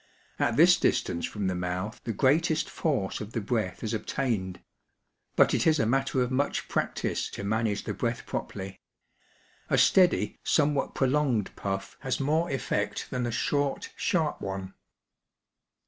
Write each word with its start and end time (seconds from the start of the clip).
At 0.39 0.57
this 0.57 0.79
distance 0.79 1.27
from 1.27 1.45
the 1.45 1.53
mouth 1.53 2.01
the 2.05 2.11
greatest 2.11 2.71
force 2.71 3.21
of 3.21 3.33
the 3.33 3.39
breath 3.39 3.83
is 3.83 3.93
obtained; 3.93 4.59
but 5.35 5.53
it 5.53 5.67
is 5.67 5.77
a 5.79 5.85
matter 5.85 6.23
of 6.23 6.31
much 6.31 6.67
practice 6.67 7.29
to 7.29 7.43
manage 7.43 7.83
the 7.83 7.93
breath 7.93 8.25
properly. 8.25 8.79
A 9.69 9.77
steady, 9.77 10.39
somewhat 10.43 10.95
prolonged 10.95 11.55
puff 11.55 11.97
has 11.99 12.19
more 12.19 12.49
effect 12.49 13.11
than 13.11 13.27
a 13.27 13.31
short, 13.31 13.91
sharp 13.95 14.41
one. 14.41 14.73